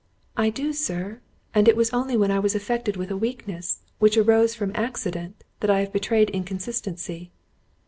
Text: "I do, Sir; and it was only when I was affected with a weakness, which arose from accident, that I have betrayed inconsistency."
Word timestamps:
"I 0.35 0.49
do, 0.49 0.73
Sir; 0.73 1.21
and 1.53 1.67
it 1.67 1.75
was 1.77 1.93
only 1.93 2.17
when 2.17 2.31
I 2.31 2.39
was 2.39 2.55
affected 2.55 2.97
with 2.97 3.11
a 3.11 3.15
weakness, 3.17 3.83
which 3.99 4.17
arose 4.17 4.55
from 4.55 4.71
accident, 4.73 5.43
that 5.59 5.69
I 5.69 5.81
have 5.81 5.93
betrayed 5.93 6.31
inconsistency." 6.31 7.31